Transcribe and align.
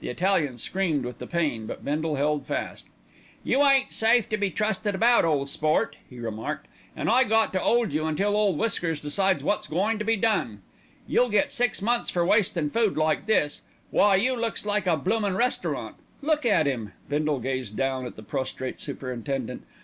The 0.00 0.08
Italian 0.08 0.58
screamed 0.58 1.04
with 1.04 1.20
the 1.20 1.26
pain; 1.28 1.64
but 1.68 1.84
Bindle 1.84 2.16
held 2.16 2.44
fast. 2.44 2.86
"You 3.44 3.62
ain't 3.62 3.92
safe 3.92 4.28
to 4.30 4.36
be 4.36 4.50
trusted 4.50 4.92
about, 4.96 5.24
ole 5.24 5.46
sport," 5.46 5.94
he 6.10 6.18
remarked, 6.18 6.66
"an' 6.96 7.08
I 7.08 7.22
got 7.22 7.52
to 7.52 7.62
'old 7.62 7.92
you, 7.92 8.04
until 8.04 8.36
Ole 8.36 8.56
Whiskers 8.56 8.98
decides 8.98 9.44
wot's 9.44 9.68
goin' 9.68 9.96
to 10.00 10.04
be 10.04 10.16
done. 10.16 10.62
You'll 11.06 11.28
get 11.30 11.52
six 11.52 11.80
months 11.80 12.10
for 12.10 12.26
wastin' 12.26 12.70
food 12.70 12.96
like 12.96 13.26
this. 13.26 13.62
Why, 13.92 14.16
you 14.16 14.34
looks 14.34 14.66
like 14.66 14.88
a 14.88 14.96
bloomin' 14.96 15.36
restaurant. 15.36 15.94
Look 16.22 16.44
at 16.44 16.66
'im!" 16.66 16.90
Bindle 17.08 17.38
gazed 17.38 17.76
down 17.76 18.04
at 18.04 18.16
the 18.16 18.24
prostrate 18.24 18.80
superintendent. 18.80 19.62